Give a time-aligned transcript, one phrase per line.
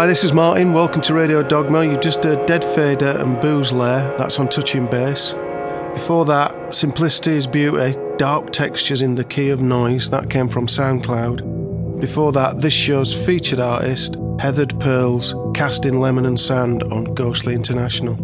[0.00, 0.72] Hi, this is Martin.
[0.72, 1.84] Welcome to Radio Dogma.
[1.84, 4.16] You just heard Dead Fader and Booze Lair.
[4.16, 5.34] That's on Touching Bass.
[5.92, 10.08] Before that, Simplicity is Beauty, Dark Textures in the Key of Noise.
[10.08, 12.00] That came from SoundCloud.
[12.00, 18.16] Before that, this show's featured artist, Heathered Pearls, Casting Lemon and Sand on Ghostly International.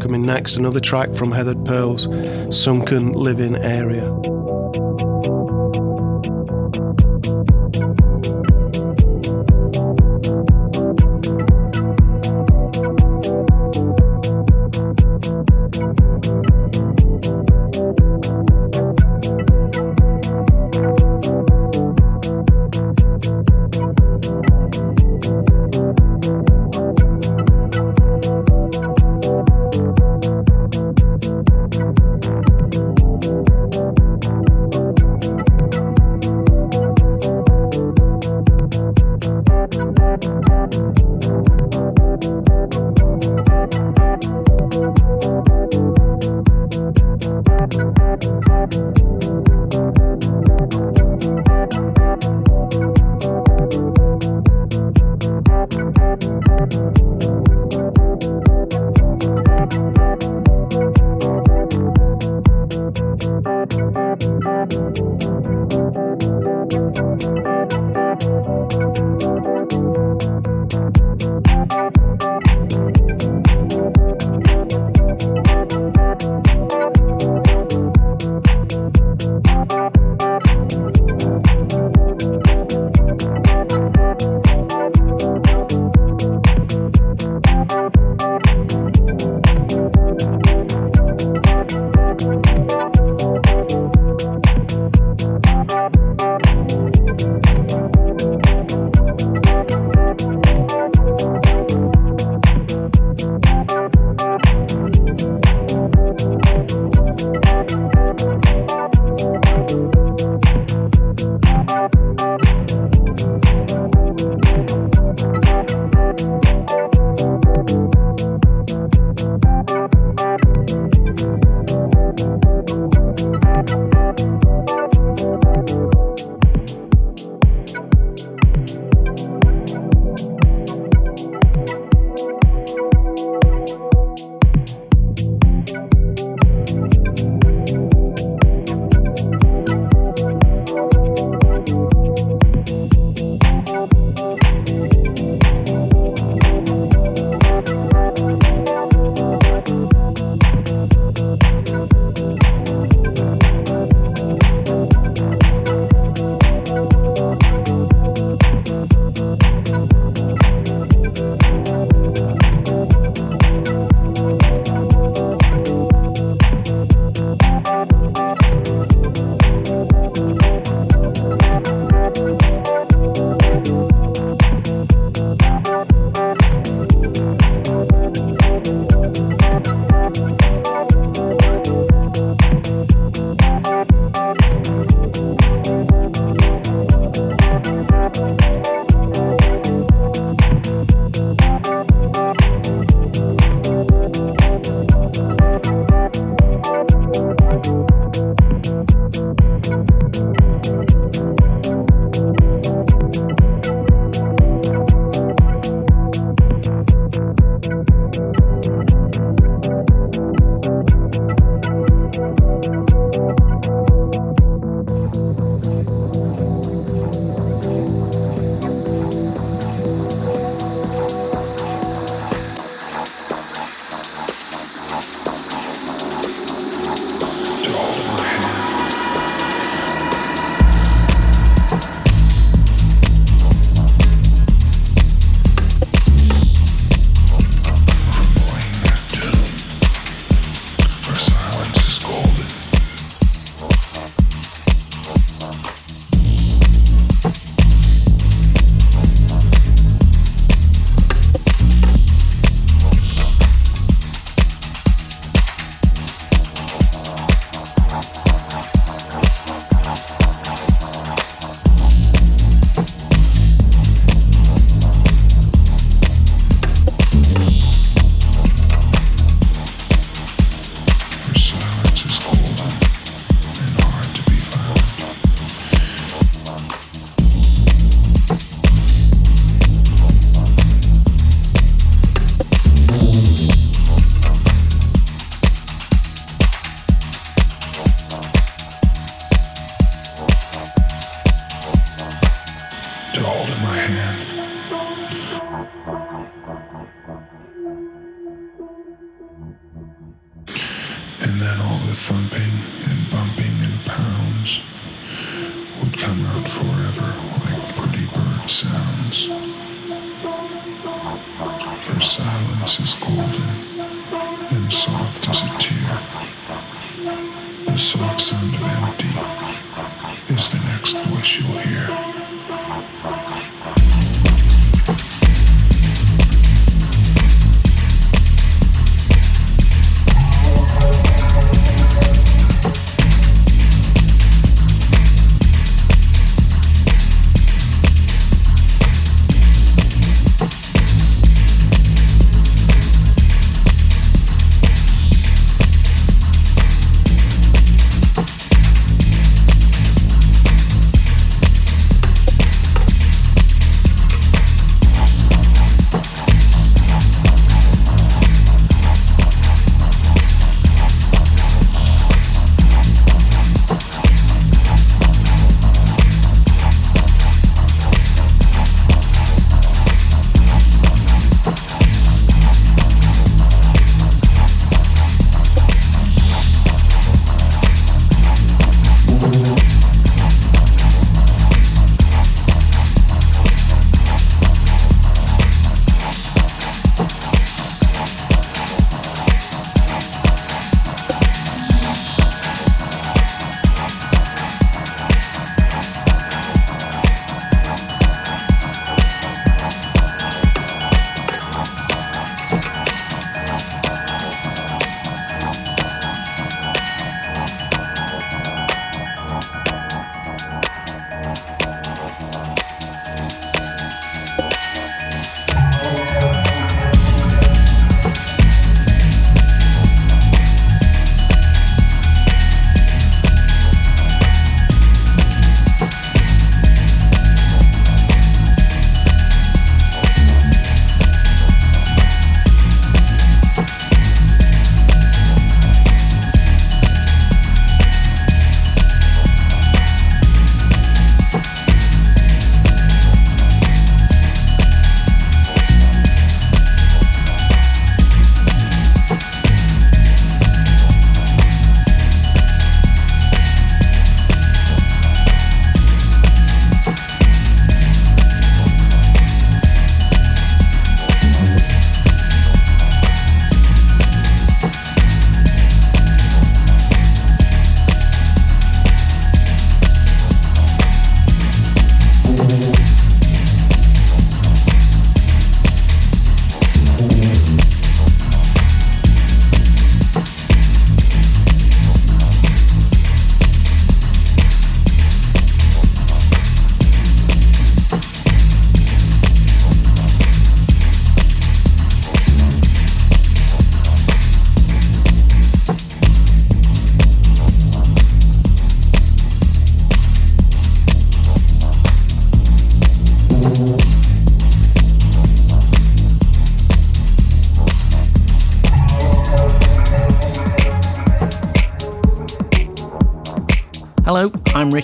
[0.00, 2.08] Coming next, another track from Heathered Pearls,
[2.50, 4.10] Sunken Living Area.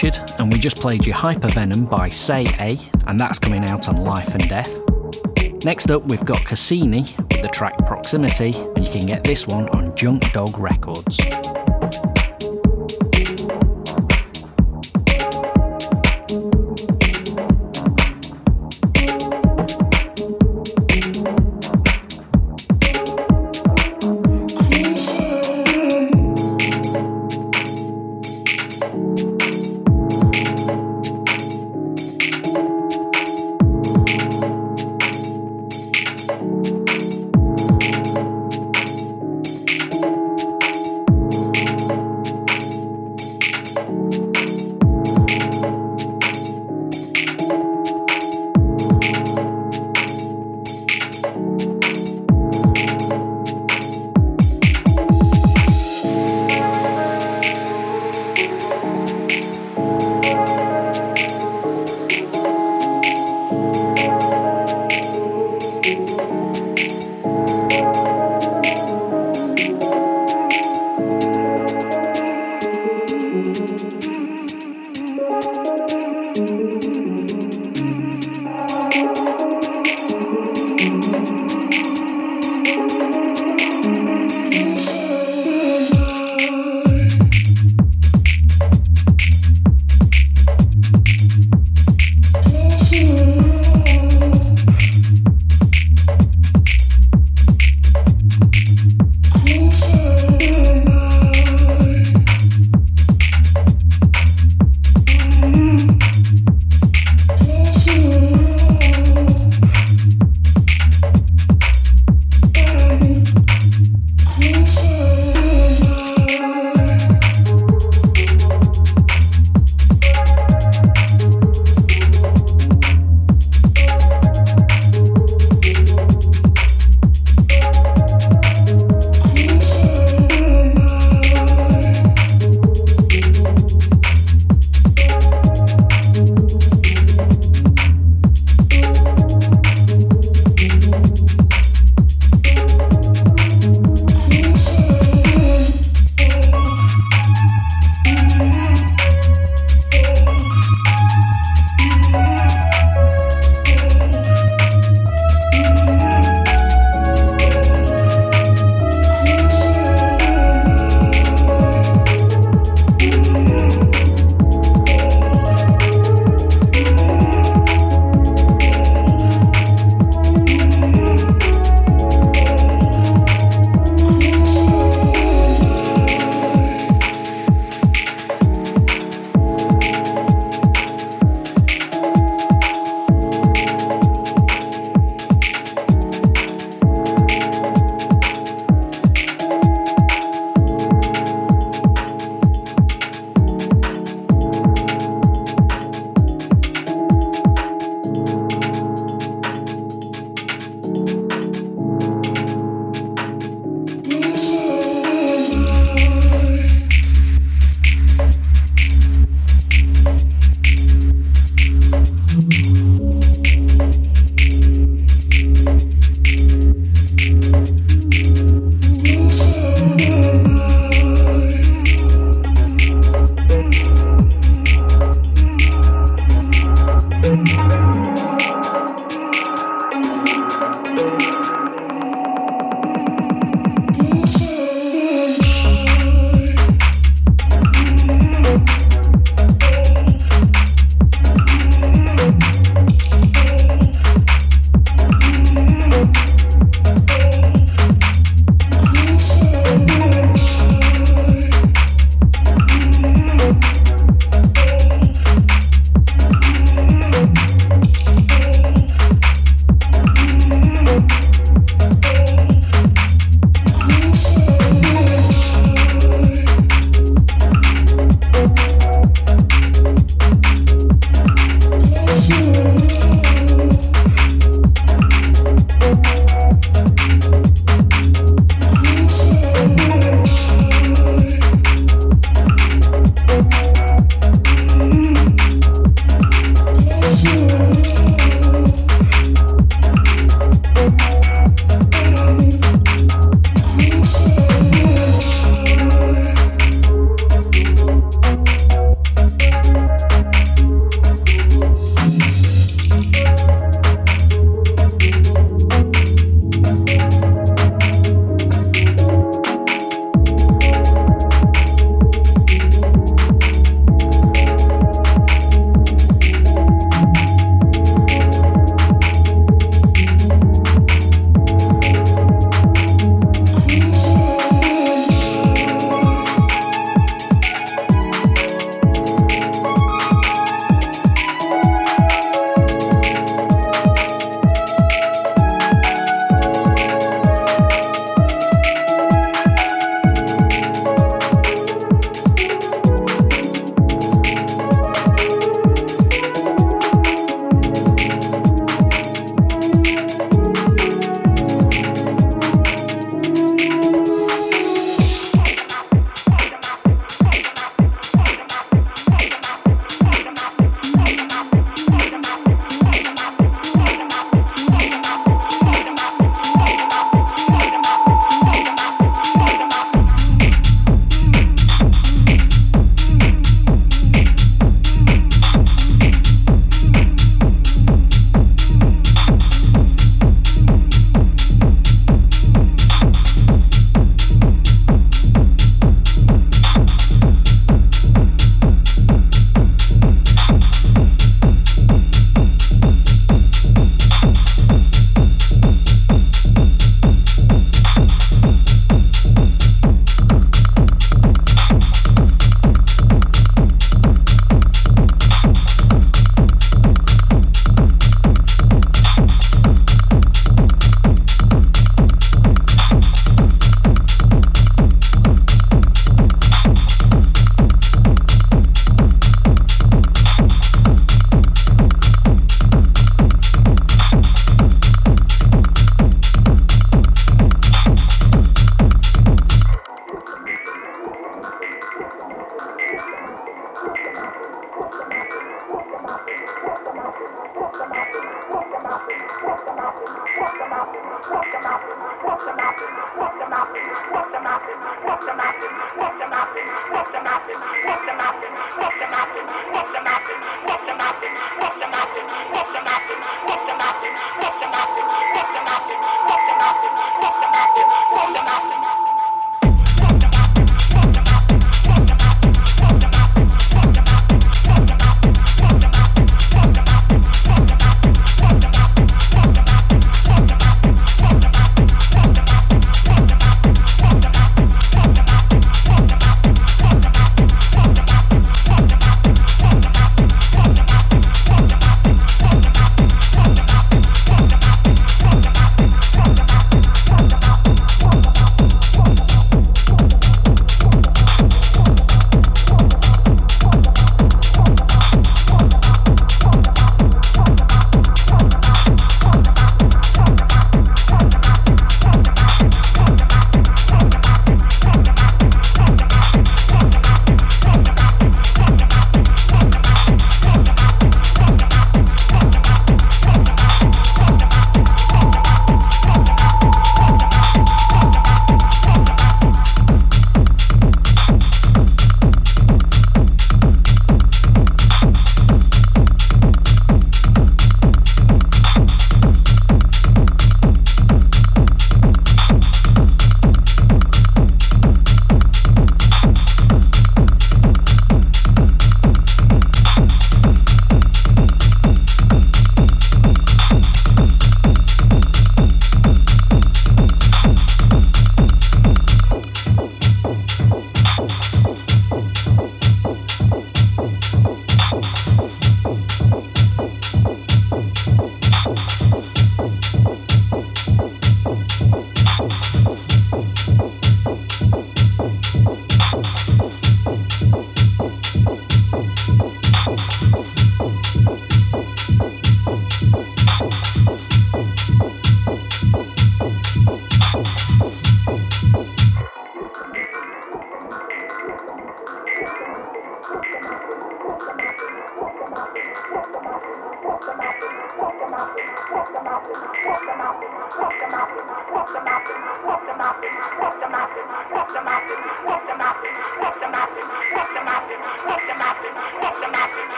[0.00, 3.96] Richard, and we just played you Hypervenom by Sei A, and that's coming out on
[3.96, 4.72] Life and Death.
[5.64, 9.68] Next up, we've got Cassini with the track Proximity, and you can get this one
[9.70, 11.18] on Junk Dog Records.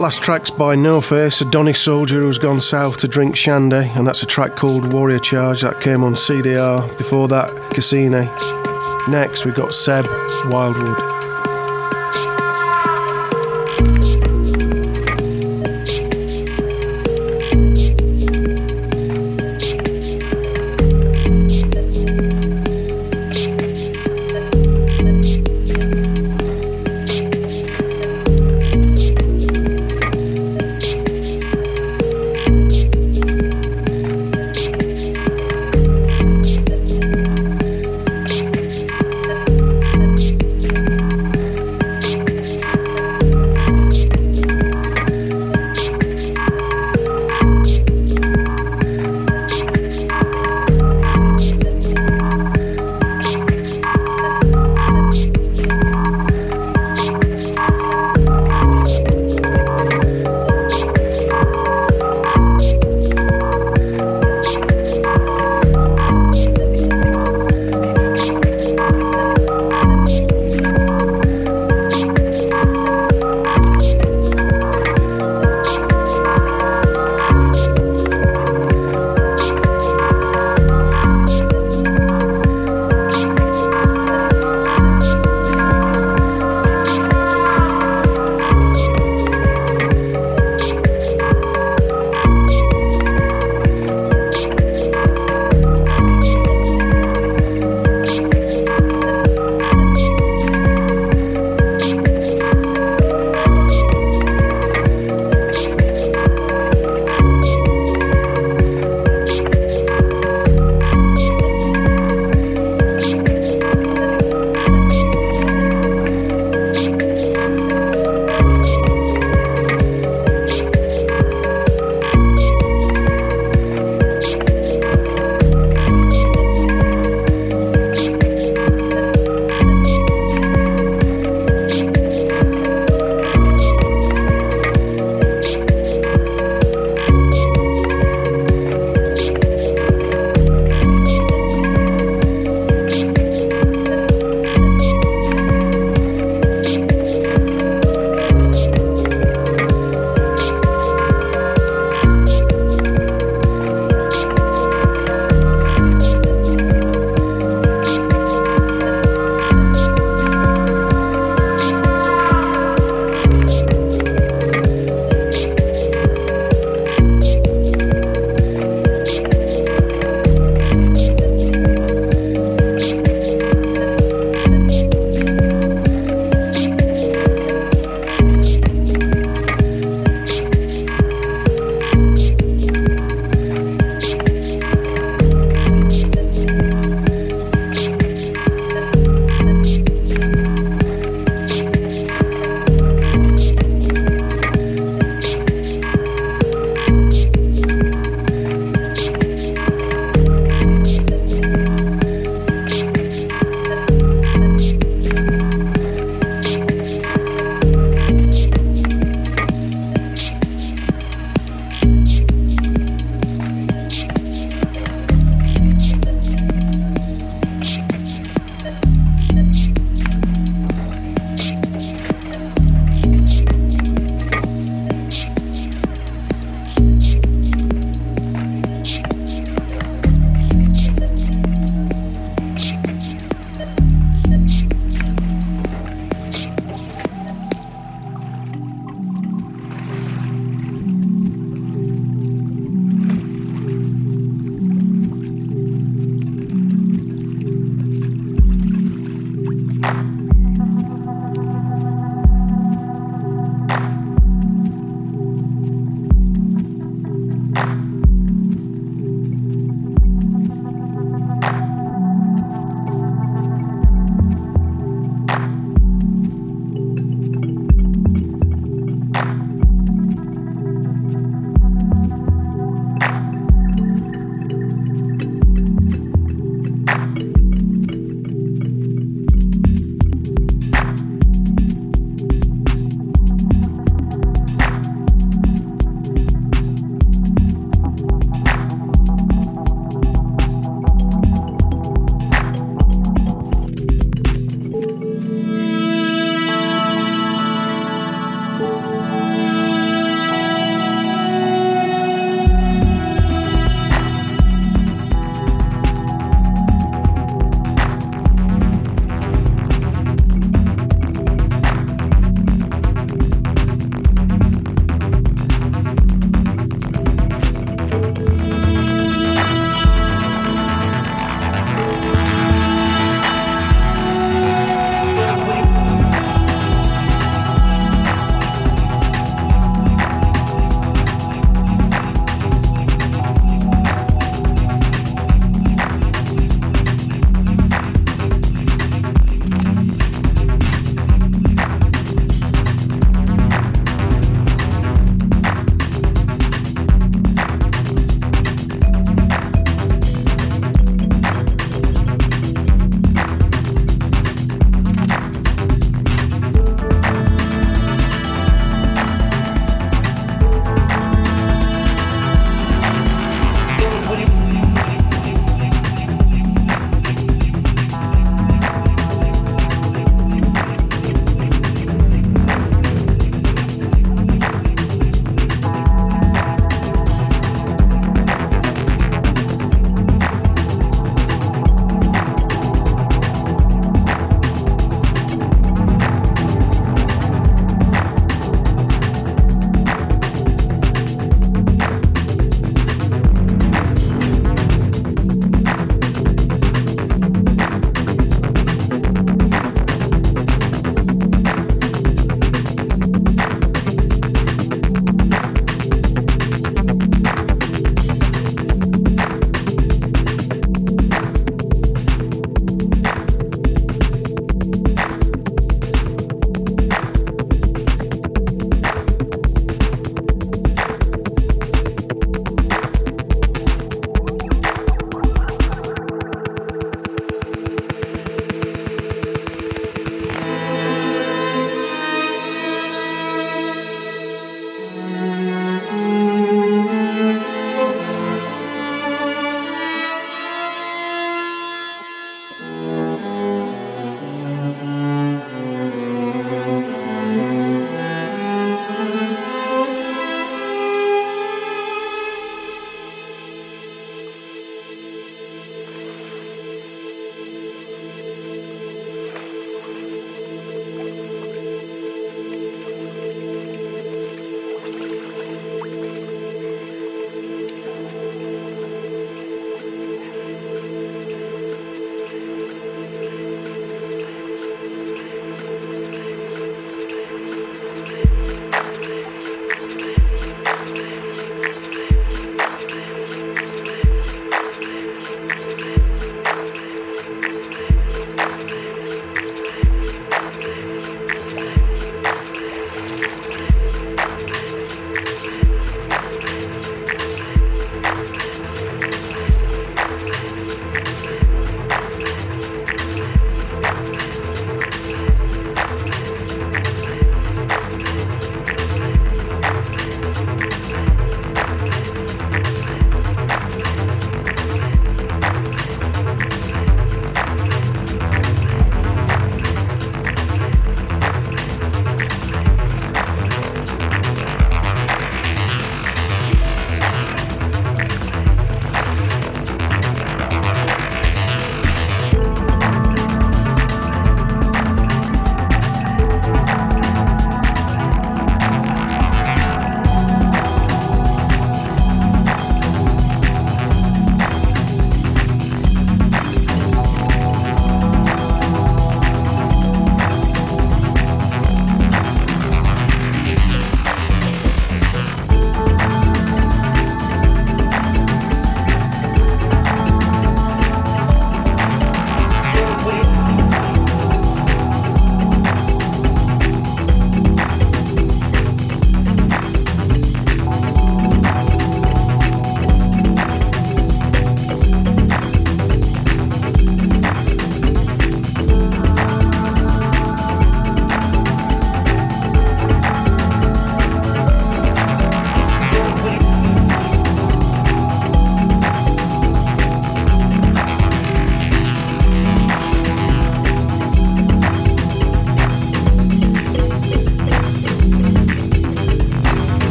[0.00, 4.06] Last track's by No Face, a Donny soldier who's gone south to drink shandy, and
[4.06, 6.96] that's a track called Warrior Charge that came on CDR.
[6.96, 8.24] Before that, Cassini.
[9.12, 11.19] Next, we got Seb Wildblood.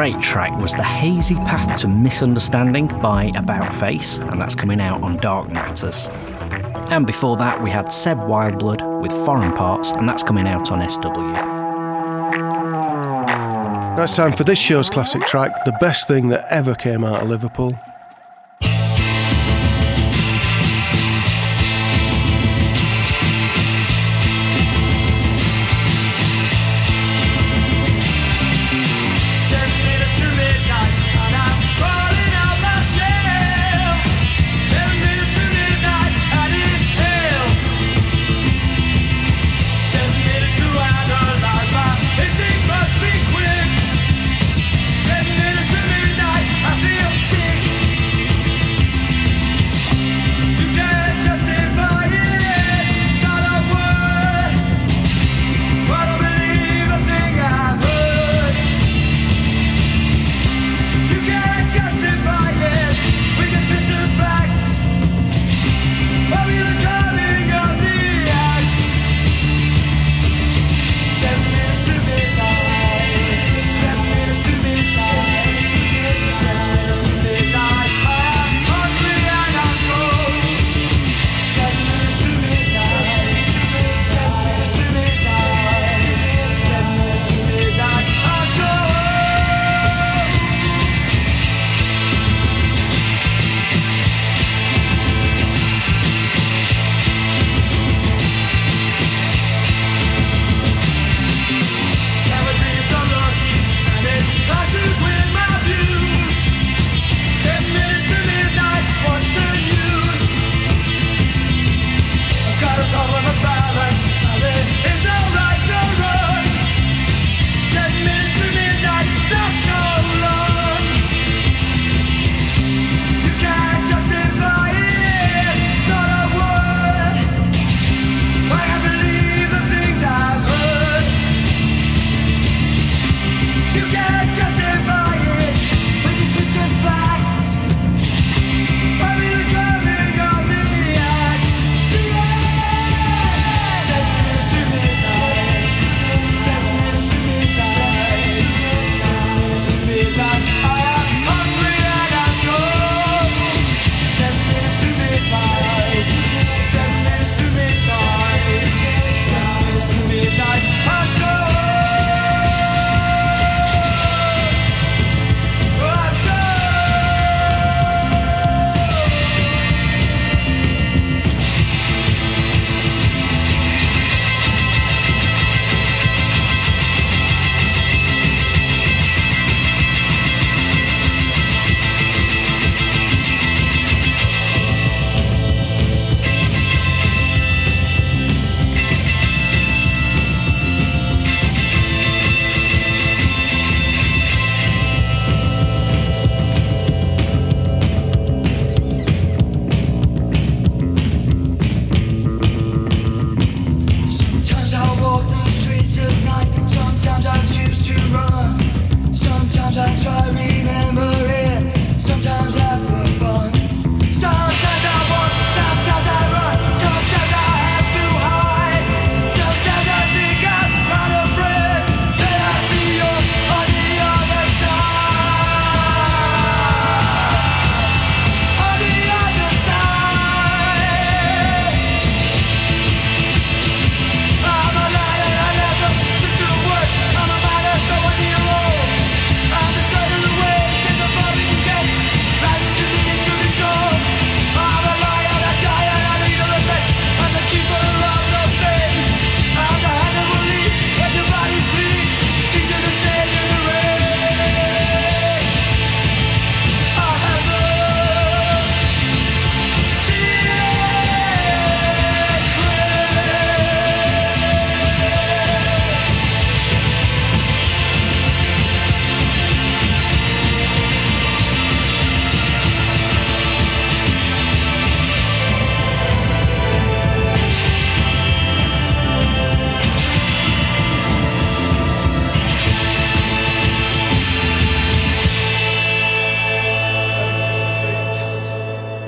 [0.00, 5.02] Great track was The Hazy Path to Misunderstanding by About Face, and that's coming out
[5.02, 6.08] on Dark Matters.
[6.88, 10.88] And before that, we had Seb Wildblood with Foreign Parts, and that's coming out on
[10.88, 11.02] SW.
[13.94, 17.20] Now it's time for this show's classic track, the best thing that ever came out
[17.20, 17.78] of Liverpool.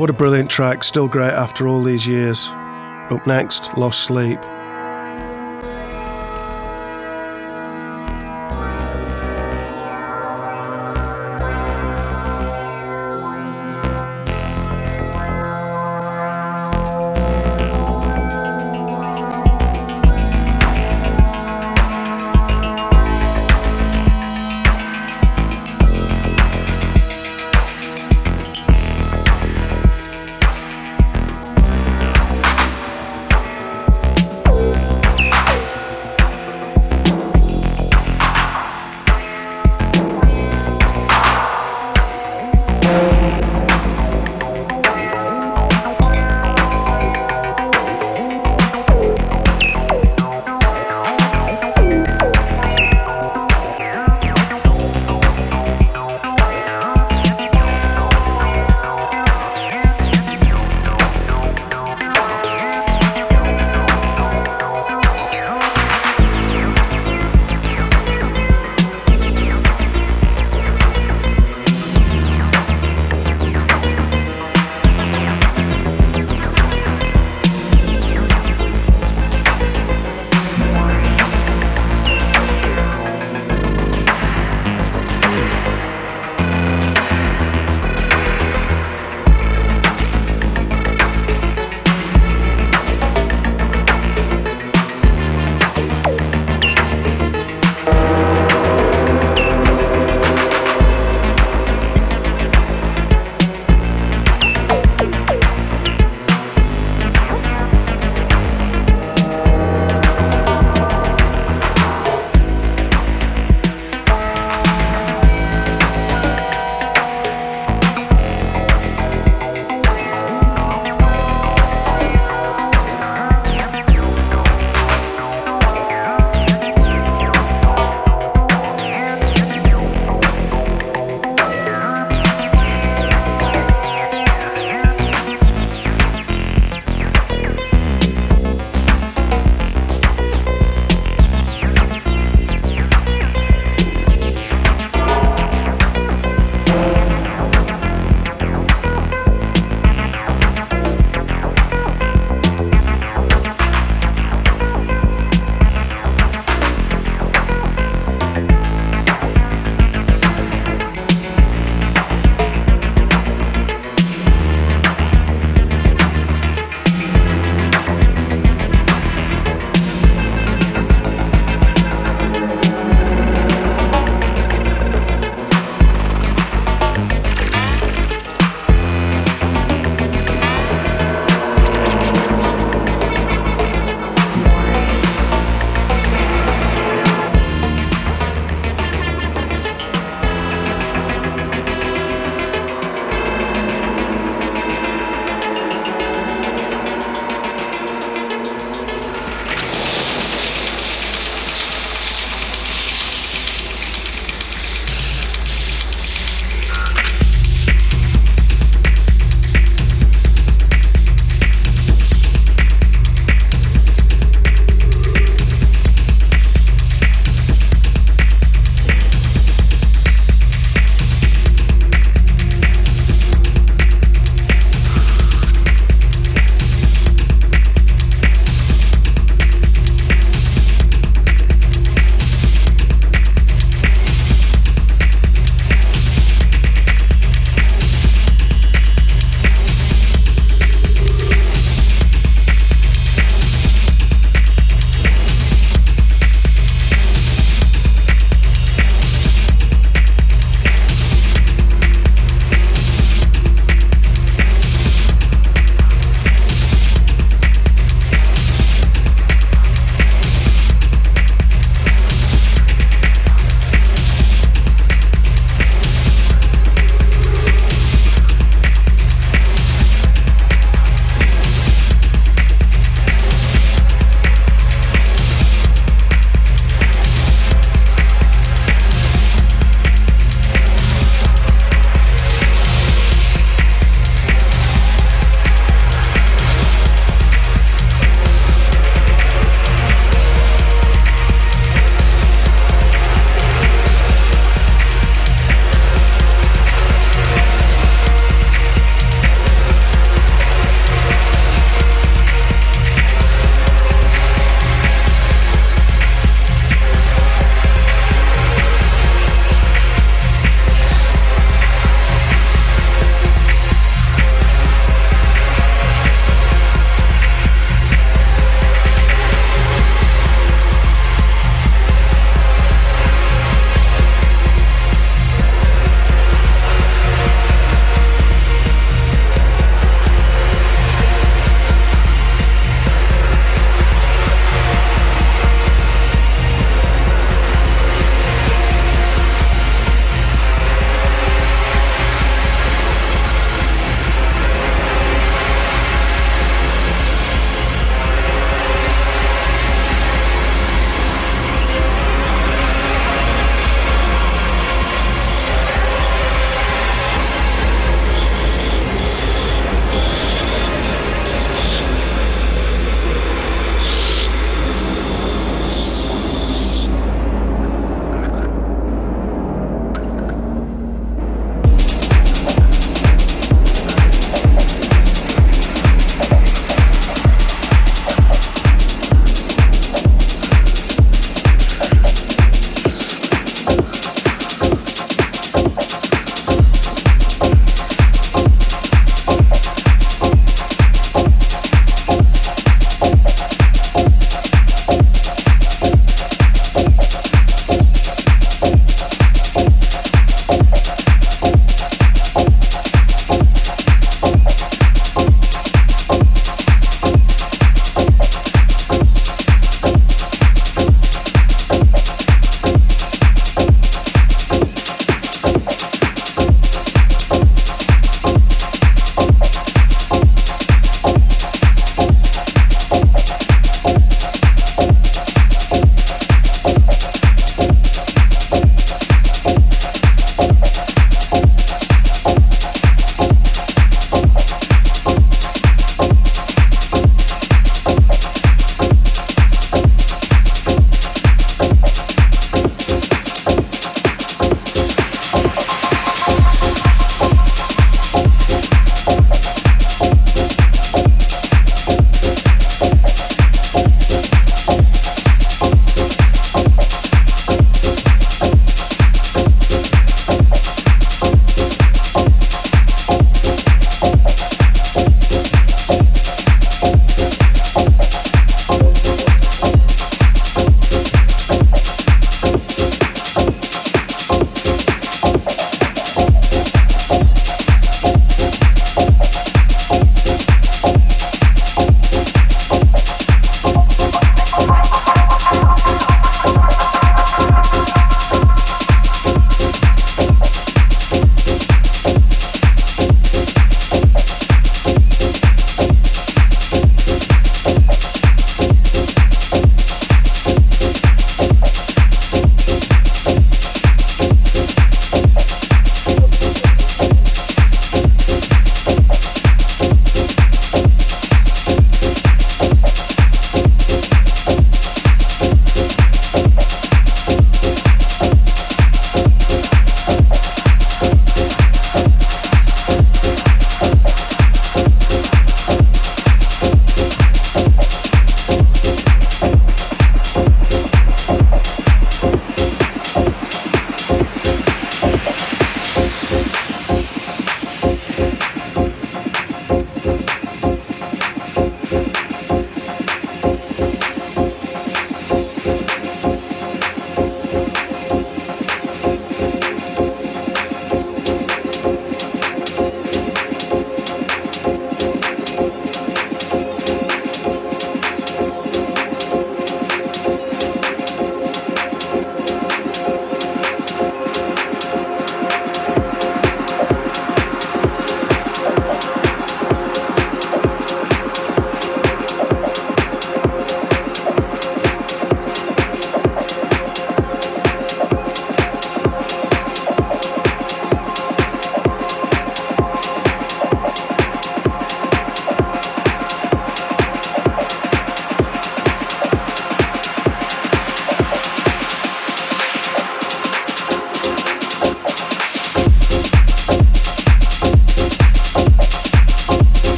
[0.00, 2.48] What a brilliant track, still great after all these years.
[3.10, 4.40] Up next, Lost Sleep.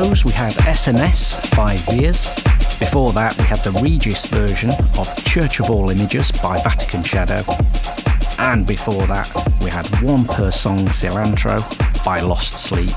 [0.00, 2.32] Close, we had SMS by Veers.
[2.78, 7.42] Before that, we had the Regis version of Church of All Images by Vatican Shadow.
[8.38, 9.28] And before that,
[9.60, 11.58] we had One Per Song Cilantro
[12.04, 12.94] by Lost Sleep,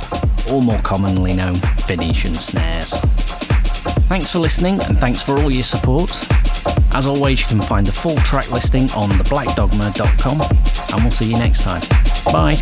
[0.52, 1.56] or more commonly known,
[1.88, 2.94] Venetian Snares.
[4.08, 6.12] Thanks for listening and thanks for all your support.
[6.92, 10.42] As always, you can find the full track listing on theblackdogma.com,
[10.94, 11.82] and we'll see you next time.
[12.26, 12.60] Bye.